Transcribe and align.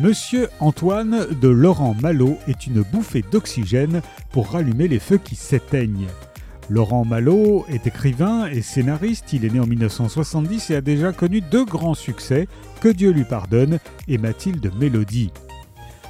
Monsieur 0.00 0.48
Antoine 0.60 1.26
de 1.42 1.48
Laurent 1.48 1.96
Malo 2.00 2.38
est 2.46 2.68
une 2.68 2.82
bouffée 2.82 3.24
d'oxygène 3.32 4.00
pour 4.30 4.50
rallumer 4.50 4.86
les 4.86 5.00
feux 5.00 5.18
qui 5.18 5.34
s'éteignent. 5.34 6.06
Laurent 6.70 7.04
Malo 7.04 7.66
est 7.68 7.84
écrivain 7.88 8.46
et 8.46 8.62
scénariste, 8.62 9.32
il 9.32 9.44
est 9.44 9.50
né 9.50 9.58
en 9.58 9.66
1970 9.66 10.70
et 10.70 10.76
a 10.76 10.80
déjà 10.82 11.12
connu 11.12 11.40
deux 11.40 11.64
grands 11.64 11.94
succès, 11.94 12.46
Que 12.80 12.88
Dieu 12.88 13.10
lui 13.10 13.24
pardonne 13.24 13.80
et 14.06 14.18
Mathilde 14.18 14.70
Mélodie. 14.78 15.32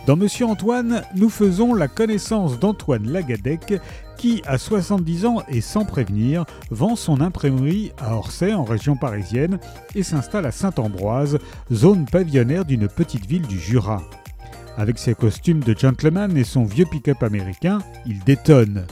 Dans 0.08 0.16
Monsieur 0.16 0.46
Antoine, 0.46 1.02
nous 1.16 1.28
faisons 1.28 1.74
la 1.74 1.86
connaissance 1.86 2.58
d'Antoine 2.58 3.12
Lagadec 3.12 3.74
qui, 4.16 4.40
à 4.46 4.56
70 4.56 5.26
ans 5.26 5.42
et 5.50 5.60
sans 5.60 5.84
prévenir, 5.84 6.46
vend 6.70 6.96
son 6.96 7.20
imprimerie 7.20 7.92
à 7.98 8.14
Orsay 8.14 8.54
en 8.54 8.64
région 8.64 8.96
parisienne 8.96 9.58
et 9.94 10.02
s'installe 10.02 10.46
à 10.46 10.50
Saint-Ambroise, 10.50 11.38
zone 11.70 12.06
pavillonnaire 12.06 12.64
d'une 12.64 12.88
petite 12.88 13.26
ville 13.26 13.46
du 13.46 13.60
Jura. 13.60 14.02
Avec 14.78 14.98
ses 14.98 15.14
costumes 15.14 15.60
de 15.60 15.78
gentleman 15.78 16.34
et 16.38 16.44
son 16.44 16.64
vieux 16.64 16.86
pick-up 16.86 17.22
américain, 17.22 17.80
il 18.06 18.20
détonne. 18.20 18.86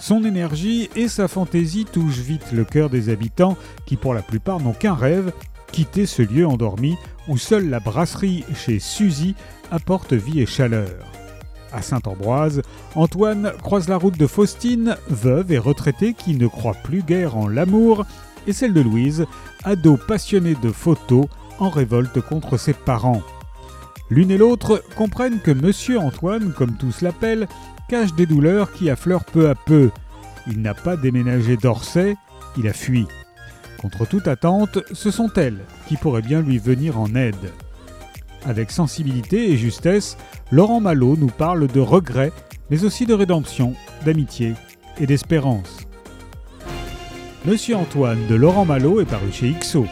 Son 0.00 0.24
énergie 0.24 0.90
et 0.96 1.06
sa 1.06 1.28
fantaisie 1.28 1.84
touchent 1.84 2.18
vite 2.18 2.50
le 2.50 2.64
cœur 2.64 2.90
des 2.90 3.10
habitants 3.10 3.56
qui 3.86 3.94
pour 3.94 4.12
la 4.12 4.22
plupart 4.22 4.58
n'ont 4.58 4.72
qu'un 4.72 4.94
rêve, 4.94 5.32
quitter 5.70 6.04
ce 6.04 6.22
lieu 6.22 6.48
endormi 6.48 6.96
où 7.28 7.38
seule 7.38 7.68
la 7.68 7.80
brasserie 7.80 8.44
chez 8.54 8.78
Suzy 8.78 9.34
apporte 9.70 10.12
vie 10.12 10.40
et 10.40 10.46
chaleur. 10.46 11.06
À 11.72 11.82
Saint-Ambroise, 11.82 12.62
Antoine 12.94 13.52
croise 13.62 13.88
la 13.88 13.96
route 13.96 14.18
de 14.18 14.26
Faustine, 14.26 14.96
veuve 15.08 15.52
et 15.52 15.58
retraitée 15.58 16.14
qui 16.14 16.34
ne 16.34 16.46
croit 16.46 16.74
plus 16.74 17.02
guère 17.02 17.36
en 17.36 17.46
l'amour, 17.46 18.06
et 18.46 18.52
celle 18.52 18.72
de 18.72 18.80
Louise, 18.80 19.26
ado 19.64 19.96
passionnée 19.96 20.54
de 20.54 20.70
photos 20.70 21.26
en 21.58 21.68
révolte 21.68 22.20
contre 22.20 22.56
ses 22.56 22.72
parents. 22.72 23.22
L'une 24.10 24.30
et 24.30 24.38
l'autre 24.38 24.82
comprennent 24.96 25.40
que 25.40 25.50
Monsieur 25.50 25.98
Antoine, 25.98 26.52
comme 26.52 26.76
tous 26.76 27.02
l'appellent, 27.02 27.48
cache 27.88 28.14
des 28.14 28.26
douleurs 28.26 28.72
qui 28.72 28.88
affleurent 28.88 29.24
peu 29.24 29.50
à 29.50 29.54
peu. 29.54 29.90
Il 30.46 30.62
n'a 30.62 30.72
pas 30.72 30.96
déménagé 30.96 31.58
d'Orsay, 31.58 32.16
il 32.56 32.66
a 32.68 32.72
fui. 32.72 33.06
Contre 33.78 34.06
toute 34.06 34.26
attente, 34.26 34.78
ce 34.92 35.10
sont 35.10 35.32
elles 35.34 35.60
qui 35.86 35.96
pourraient 35.96 36.20
bien 36.22 36.42
lui 36.42 36.58
venir 36.58 36.98
en 36.98 37.14
aide. 37.14 37.52
Avec 38.44 38.70
sensibilité 38.70 39.50
et 39.52 39.56
justesse, 39.56 40.16
Laurent 40.50 40.80
Malo 40.80 41.16
nous 41.16 41.28
parle 41.28 41.68
de 41.68 41.80
regrets, 41.80 42.32
mais 42.70 42.84
aussi 42.84 43.06
de 43.06 43.14
rédemption, 43.14 43.74
d'amitié 44.04 44.54
et 45.00 45.06
d'espérance. 45.06 45.78
Monsieur 47.44 47.76
Antoine 47.76 48.26
de 48.26 48.34
Laurent 48.34 48.64
Malo 48.64 49.00
est 49.00 49.06
paru 49.06 49.30
chez 49.32 49.52
XO. 49.52 49.86